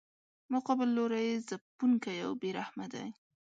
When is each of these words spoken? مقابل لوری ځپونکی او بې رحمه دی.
مقابل 0.53 0.89
لوری 0.97 1.27
ځپونکی 1.47 2.15
او 2.25 2.31
بې 2.41 2.49
رحمه 2.59 2.85
دی. 2.93 3.07